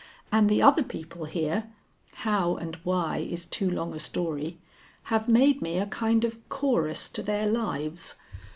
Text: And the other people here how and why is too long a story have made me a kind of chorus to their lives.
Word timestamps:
And 0.31 0.49
the 0.49 0.63
other 0.63 0.81
people 0.81 1.25
here 1.25 1.65
how 2.25 2.55
and 2.55 2.75
why 2.83 3.19
is 3.19 3.45
too 3.45 3.69
long 3.69 3.93
a 3.93 3.99
story 3.99 4.57
have 5.13 5.29
made 5.29 5.61
me 5.61 5.77
a 5.77 5.85
kind 5.85 6.25
of 6.25 6.39
chorus 6.49 7.07
to 7.09 7.21
their 7.21 7.45
lives. 7.45 8.15